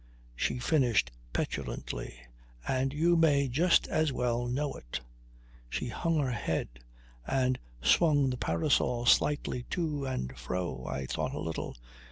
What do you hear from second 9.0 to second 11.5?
slightly to and fro. I thought a